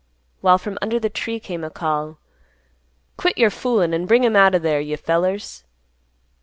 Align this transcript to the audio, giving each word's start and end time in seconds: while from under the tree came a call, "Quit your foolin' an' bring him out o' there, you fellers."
while 0.39 0.57
from 0.57 0.79
under 0.81 0.99
the 0.99 1.11
tree 1.11 1.39
came 1.39 1.63
a 1.63 1.69
call, 1.69 2.17
"Quit 3.17 3.37
your 3.37 3.51
foolin' 3.51 3.93
an' 3.93 4.07
bring 4.07 4.23
him 4.23 4.35
out 4.35 4.55
o' 4.55 4.57
there, 4.57 4.81
you 4.81 4.97
fellers." 4.97 5.63